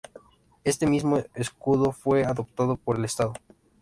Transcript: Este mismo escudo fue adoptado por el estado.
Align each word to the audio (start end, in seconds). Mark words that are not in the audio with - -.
Este 0.63 0.87
mismo 0.87 1.19
escudo 1.35 1.91
fue 1.91 2.25
adoptado 2.25 2.75
por 2.75 2.95
el 2.97 3.05
estado. 3.05 3.33